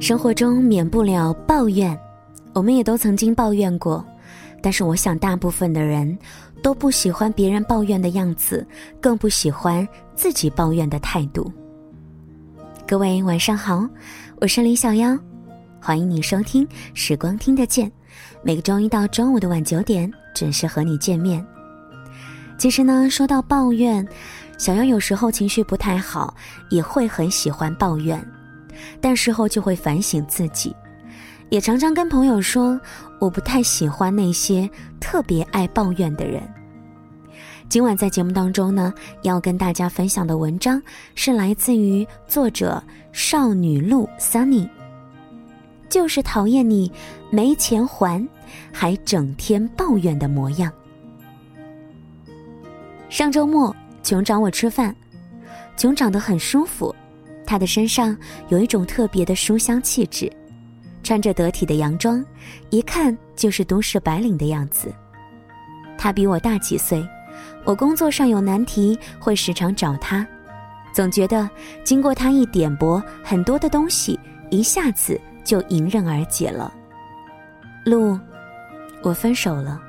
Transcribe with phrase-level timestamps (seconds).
[0.00, 1.96] 生活中免不了抱怨，
[2.54, 4.02] 我们也都曾经抱怨过，
[4.62, 6.18] 但是我想大部分的人
[6.62, 8.66] 都不喜欢别人抱怨的样子，
[8.98, 11.52] 更不喜欢自己抱怨的态度。
[12.88, 13.86] 各位晚上好，
[14.40, 15.14] 我是李小妖，
[15.78, 17.86] 欢迎你收听《时光听得见》，
[18.42, 21.46] 每个周一到周五的晚九点准时和你见面。
[22.56, 24.04] 其实呢，说到抱怨，
[24.56, 26.34] 小妖有时候情绪不太好，
[26.70, 28.18] 也会很喜欢抱怨。
[29.00, 30.74] 但事后就会反省自己，
[31.48, 32.80] 也常常跟朋友说，
[33.20, 34.68] 我不太喜欢那些
[35.00, 36.42] 特别爱抱怨的人。
[37.68, 40.82] 今晚在节目当中呢，要跟大家分享的文章
[41.14, 44.68] 是来自于作者少女路 Sunny，
[45.88, 46.90] 就是讨厌你
[47.30, 48.28] 没钱还，
[48.72, 50.72] 还整天抱怨的模样。
[53.08, 54.94] 上周末，熊找我吃饭，
[55.76, 56.94] 熊长得很舒服。
[57.50, 60.30] 他的身上有一种特别的书香气质，
[61.02, 62.24] 穿着得体的洋装，
[62.70, 64.94] 一看就是都市白领的样子。
[65.98, 67.04] 他比我大几岁，
[67.64, 70.24] 我工作上有难题会时常找他，
[70.94, 71.50] 总觉得
[71.82, 74.16] 经过他一点拨，很多的东西
[74.48, 76.72] 一下子就迎刃而解了。
[77.84, 78.16] 路，
[79.02, 79.82] 我分手了。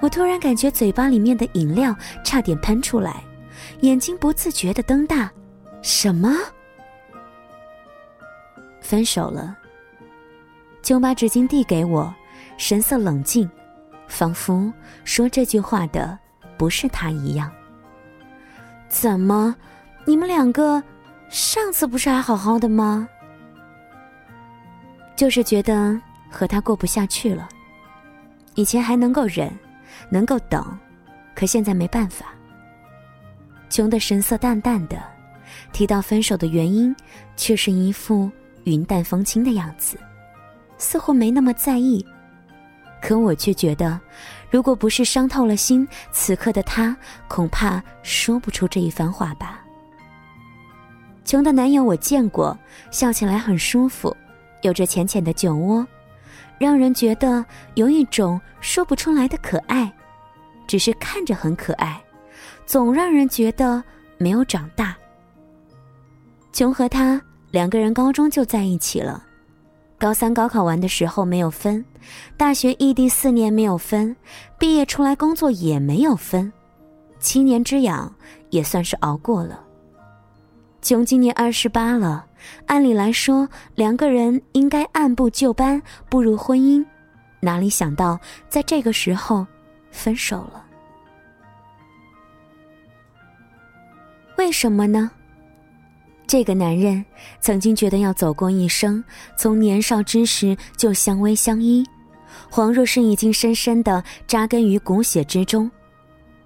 [0.00, 3.24] 我突然感觉嘴巴里面的饮料差点喷出来，
[3.80, 5.28] 眼睛不自觉的瞪大。
[5.88, 6.30] 什么？
[8.82, 9.56] 分手了。
[10.82, 12.14] 就把纸巾递给我，
[12.58, 13.50] 神色冷静，
[14.06, 14.70] 仿佛
[15.04, 16.18] 说这句话的
[16.58, 17.50] 不是他一样。
[18.86, 19.56] 怎么？
[20.04, 20.82] 你们两个
[21.30, 23.08] 上次不是还好好的吗？
[25.16, 25.98] 就是觉得
[26.30, 27.48] 和他过不下去了。
[28.56, 29.50] 以前还能够忍，
[30.10, 30.78] 能够等，
[31.34, 32.26] 可现在没办法。
[33.70, 35.17] 穷的神色淡淡的。
[35.72, 36.94] 提到分手的原因，
[37.36, 38.30] 却是一副
[38.64, 39.98] 云淡风轻的样子，
[40.76, 42.04] 似乎没那么在意。
[43.00, 44.00] 可我却觉得，
[44.50, 46.96] 如果不是伤透了心，此刻的他
[47.28, 49.60] 恐怕说不出这一番话吧。
[51.24, 52.58] 穷的男友我见过，
[52.90, 54.16] 笑起来很舒服，
[54.62, 55.86] 有着浅浅的酒窝，
[56.58, 57.44] 让人觉得
[57.74, 59.92] 有一种说不出来的可爱。
[60.66, 61.98] 只是看着很可爱，
[62.66, 63.82] 总让人觉得
[64.18, 64.94] 没有长大。
[66.58, 69.24] 琼和他两个人高中就在一起了，
[69.96, 71.84] 高三高考完的时候没有分，
[72.36, 74.16] 大学异地四年没有分，
[74.58, 76.52] 毕业出来工作也没有分，
[77.20, 78.12] 七年之痒
[78.50, 79.62] 也算是熬过了。
[80.82, 82.26] 琼今年二十八了，
[82.66, 86.84] 按理来说两个人应该按部就班步入婚姻，
[87.38, 89.46] 哪里想到在这个时候
[89.92, 90.64] 分手了？
[94.36, 95.12] 为什么呢？
[96.28, 97.02] 这个男人
[97.40, 99.02] 曾经觉得要走过一生，
[99.34, 101.82] 从年少之时就相偎相依，
[102.50, 105.70] 黄若是已经深深的扎根于骨血之中，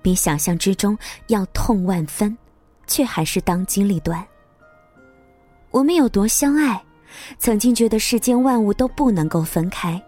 [0.00, 2.38] 比想象之中要痛万分，
[2.86, 4.24] 却还是当机立断。
[5.72, 6.80] 我们有多相爱，
[7.36, 10.00] 曾经觉得世间万物都不能够分开，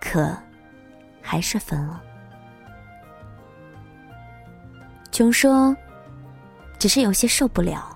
[0.00, 0.34] 可
[1.20, 2.02] 还是分了。
[5.12, 5.76] 琼说
[6.78, 7.92] ：“只是有些受不了。”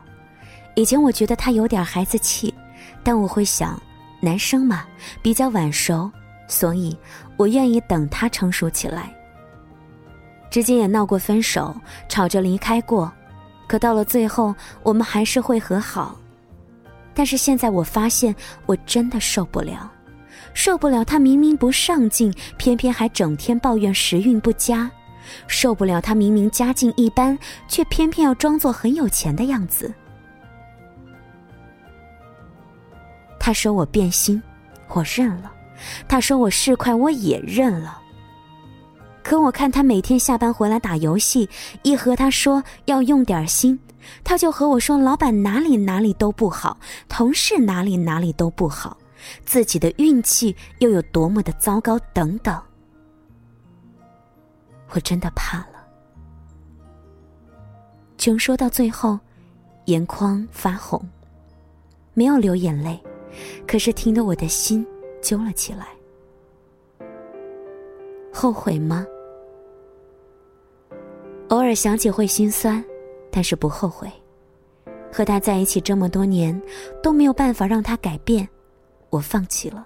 [0.74, 2.54] 以前我觉得他有点孩子气，
[3.02, 3.80] 但我会想，
[4.20, 4.84] 男生嘛
[5.20, 6.10] 比较晚熟，
[6.48, 6.96] 所以
[7.36, 9.12] 我愿意等他成熟起来。
[10.50, 11.74] 之间也闹过分手，
[12.08, 13.12] 吵着离开过，
[13.66, 16.16] 可到了最后，我们还是会和好。
[17.14, 18.34] 但是现在我发现，
[18.66, 19.90] 我真的受不了，
[20.54, 24.90] 受不了他明明不上进，偏偏还整天抱怨时运不佳，
[25.46, 27.38] 受不了他明明家境一般，
[27.68, 29.92] 却偏偏要装作很有钱的样子。
[33.40, 34.40] 他说我变心，
[34.88, 35.50] 我认了；
[36.06, 38.00] 他说我市侩，我也认了。
[39.22, 41.48] 可我看他每天下班回来打游戏，
[41.82, 43.78] 一和他说要用点心，
[44.22, 46.78] 他就和我说老板哪里哪里都不好，
[47.08, 48.96] 同事哪里哪里都不好，
[49.44, 52.60] 自己的运气又有多么的糟糕等等。
[54.90, 55.86] 我真的怕了。
[58.18, 59.18] 琼说到最后，
[59.86, 61.02] 眼眶发红，
[62.12, 63.02] 没有流眼泪。
[63.66, 64.86] 可是听得我的心
[65.20, 65.88] 揪了起来。
[68.32, 69.06] 后悔吗？
[71.48, 72.82] 偶尔想起会心酸，
[73.30, 74.08] 但是不后悔。
[75.12, 76.60] 和他在一起这么多年，
[77.02, 78.48] 都没有办法让他改变，
[79.10, 79.84] 我放弃了。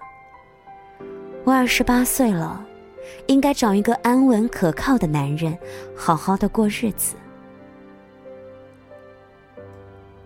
[1.43, 2.63] 我二十八岁了，
[3.25, 5.57] 应该找一个安稳可靠的男人，
[5.95, 7.15] 好好的过日子。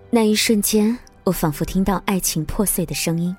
[0.09, 0.97] 那一瞬间。
[1.29, 3.35] 我仿佛听到爱情破碎的声音。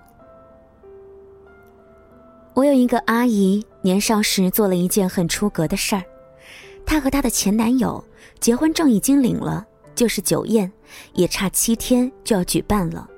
[2.55, 6.05] 我有一个阿姨，年少时做了一件很出格的事儿。
[6.87, 8.03] 她和她的前男友
[8.39, 9.67] 结婚证已经领了，
[9.97, 10.71] 就是酒宴
[11.15, 13.11] 也差七天就要举办了。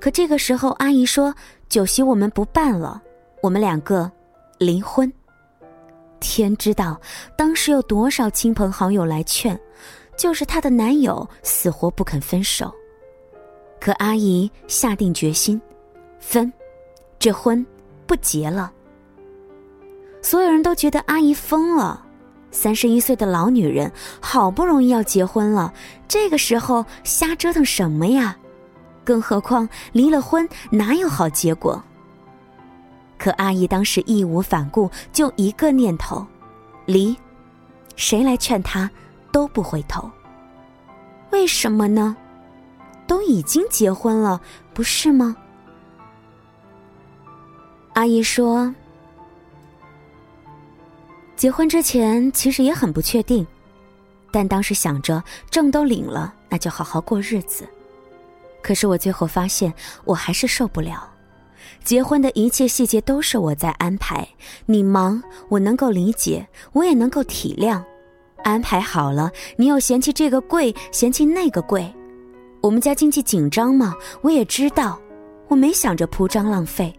[0.00, 1.34] 可这个时候，阿姨说
[1.68, 3.02] 酒席我们不办了，
[3.42, 4.10] 我们两个
[4.56, 5.12] 离婚。
[6.20, 6.98] 天知道，
[7.36, 9.60] 当时有多少亲朋好友来劝，
[10.16, 12.74] 就是她的男友死活不肯分手。
[13.80, 15.60] 可阿姨下定决心，
[16.20, 16.52] 分，
[17.18, 17.66] 这婚。
[18.06, 18.72] 不结了。
[20.20, 22.04] 所有人都觉得阿姨疯了，
[22.50, 23.88] 三十一岁的老女人
[24.20, 25.72] 好不容易要结婚了，
[26.08, 28.36] 这个时候瞎折腾什么呀？
[29.04, 31.80] 更何况离了婚哪有好结果？
[33.16, 36.26] 可阿姨当时义无反顾，就一个念头：
[36.86, 37.16] 离，
[37.94, 38.90] 谁来劝她
[39.30, 40.10] 都不回头。
[41.30, 42.16] 为什么呢？
[43.10, 44.40] 都已经结婚了，
[44.72, 45.36] 不是吗？
[47.94, 48.72] 阿姨说
[51.34, 53.44] ：“结婚之前其实也很不确定，
[54.30, 55.20] 但当时想着
[55.50, 57.66] 证都领了，那就好好过日子。
[58.62, 59.74] 可是我最后发现，
[60.04, 61.12] 我还是受不了。
[61.82, 64.28] 结婚的一切细节都是我在安排，
[64.66, 67.82] 你忙我能够理解，我也能够体谅。
[68.44, 71.92] 安排好了，你又嫌弃这个贵，嫌弃那个贵。
[72.60, 75.00] 我们家经济紧张嘛，我也知道，
[75.48, 76.94] 我没想着铺张浪费。”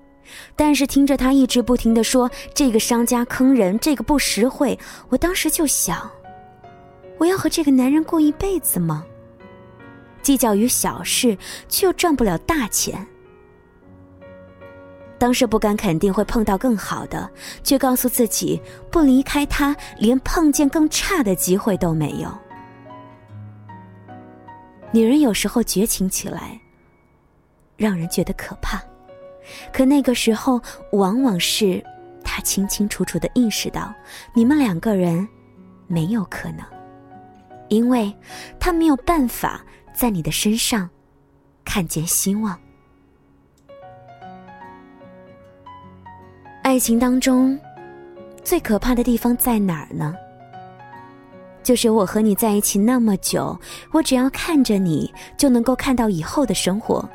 [0.56, 4.80] 但是听着他一直不停的说这个商家坑人，这个不实惠，
[5.10, 6.10] 我当时就想，
[7.18, 9.04] 我要和这个男人过一辈子吗？
[10.22, 11.38] 计较于小事，
[11.68, 13.06] 却又赚不了大钱。
[15.18, 17.30] 当时不敢肯定会碰到更好的，
[17.62, 22.30] 却告诉自己不离开他，连碰见更差的机会都没有。
[24.92, 26.60] 女人有时候绝情起来，
[27.78, 28.82] 让人觉得可怕。
[29.72, 30.62] 可那个时候，
[30.92, 31.84] 往往是
[32.24, 33.94] 她清清楚楚的意识到，
[34.34, 35.28] 你们两个人
[35.88, 36.66] 没有可能，
[37.70, 38.14] 因为
[38.60, 40.90] 他没有办法在你的身上
[41.66, 42.58] 看见希望。
[46.64, 47.60] 爱情当中
[48.44, 50.16] 最可怕的地方在哪儿呢？
[51.64, 53.58] 就是我和你在一起那么久，
[53.92, 57.08] 我只要看着你，就能够看到以后的生活。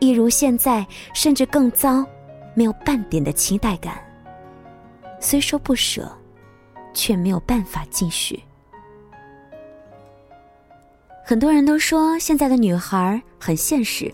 [0.00, 2.04] 一如现在，甚至更糟，
[2.54, 3.94] 没有半点的期待感。
[5.20, 6.10] 虽说不舍，
[6.92, 8.42] 却没有办法继续。
[11.24, 14.12] 很多人都说现在的女孩很现实，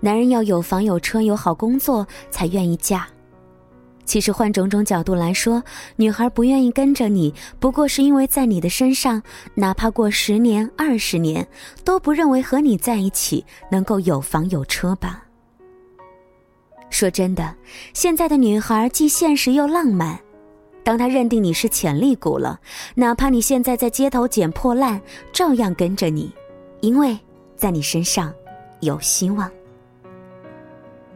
[0.00, 3.06] 男人要有房有车有好工作才愿意嫁。
[4.04, 5.62] 其实换种种角度来说，
[5.96, 9.22] 女孩不愿意跟着你，不过是因为在你的身上，
[9.54, 11.46] 哪怕过十年、二十年，
[11.84, 15.24] 都不认为和你在一起能够有房有车吧。
[16.90, 17.54] 说真的，
[17.92, 20.18] 现在的女孩既现实又浪漫，
[20.84, 22.60] 当她认定你是潜力股了，
[22.94, 25.00] 哪怕你现在在街头捡破烂，
[25.32, 26.32] 照样跟着你，
[26.80, 27.18] 因为
[27.56, 28.32] 在你身上
[28.80, 29.50] 有希望。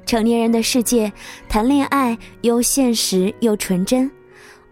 [0.08, 1.12] 成年人的世界，
[1.50, 4.10] 谈恋爱又现实又纯真。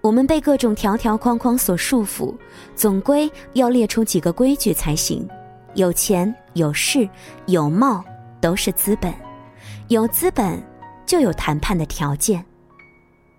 [0.00, 2.34] 我们被各种条条框框所束缚，
[2.74, 5.28] 总归要列出几个规矩才行。
[5.74, 7.06] 有钱有势
[7.48, 8.02] 有貌
[8.40, 9.12] 都是资本，
[9.88, 10.58] 有资本
[11.04, 12.42] 就有谈判的条件。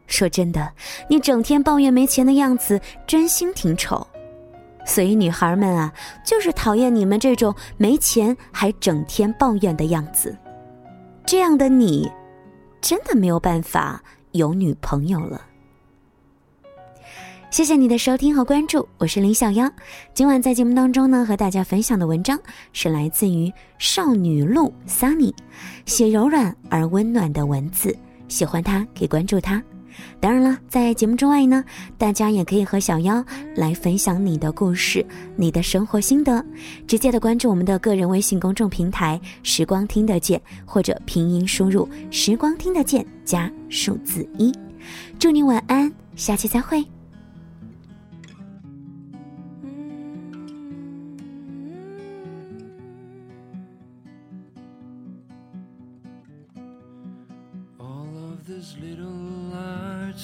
[0.06, 0.72] 说真的，
[1.10, 4.06] 你整天抱怨没钱的样子，真心挺丑。
[4.86, 5.92] 所以女孩们啊，
[6.24, 10.38] 就是讨厌你们这种没钱还整天抱怨的样子。
[11.27, 12.10] 这样的你，
[12.79, 15.41] 真的没有办法有女朋友了。
[17.50, 19.69] 谢谢你的收听和关注，我是林小妖。
[20.13, 22.39] 今晚在节目当中呢，和大家分享的文章
[22.72, 25.34] 是来自于少女鹿 Sunny，
[25.86, 27.93] 写柔软而温暖的文字，
[28.29, 29.62] 喜欢他可以关注他。
[30.20, 31.63] 当然了，在节目之外呢，
[31.98, 33.24] 大家也可以和小妖
[33.56, 36.44] 来分享你的故事、你的生活心得，
[36.88, 44.51] 直接的关注我们的个人微信公众平台“时光听得见”，或者拼音输入“时光听得见”加数字一。
[45.20, 46.84] 祝你晚安，下期再会。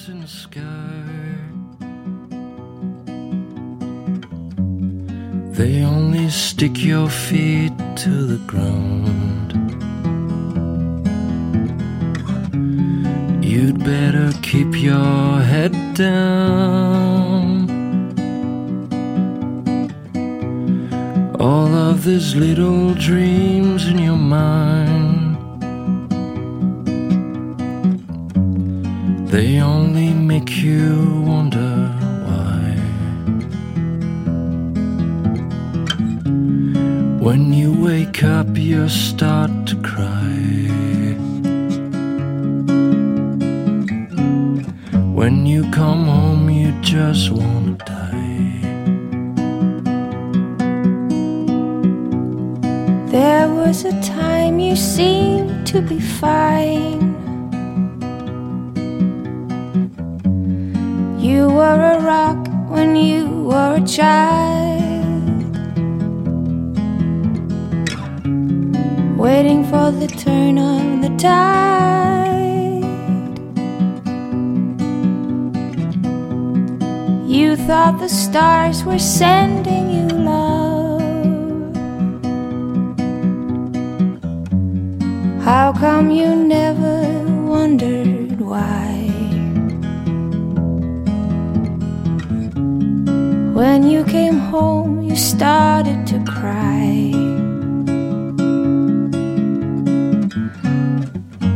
[0.08, 0.60] In the sky.
[5.58, 7.72] They only stick your feet
[8.02, 9.52] to the ground.
[13.44, 17.70] You'd better keep your head down.
[21.38, 25.03] All of of these little dreams in your mind.
[29.34, 31.88] They only make you wonder
[32.28, 32.76] why.
[37.18, 40.36] When you wake up, you start to cry.
[45.18, 48.60] When you come home, you just wanna die.
[53.10, 57.13] There was a time you seemed to be fine.
[61.54, 64.82] Were a rock when you were a child.
[69.16, 72.82] Waiting for the turn of the tide.
[77.36, 81.02] You thought the stars were sending you love.
[85.44, 86.98] How come you never
[87.46, 88.93] wondered why?
[93.54, 97.12] When you came home, you started to cry.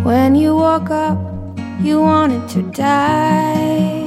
[0.05, 1.19] When you woke up,
[1.83, 3.98] you wanted to die.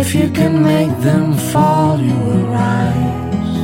[0.00, 3.60] If you can make them fall, you will rise.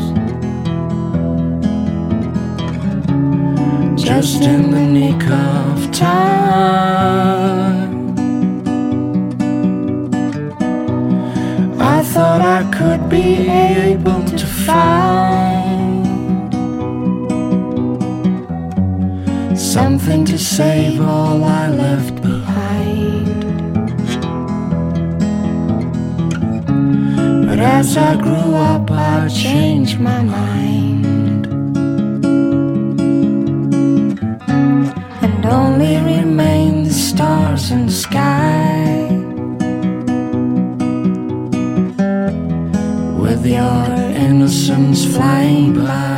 [4.01, 6.31] Just in the nick of time.
[11.97, 13.49] I thought I could be
[13.91, 16.07] able to find
[19.59, 22.40] something to save all I left behind.
[27.63, 31.47] As I grew up, I changed my mind.
[35.23, 39.09] And only remain the stars in the sky.
[43.23, 43.85] With your
[44.27, 46.10] innocence flying by.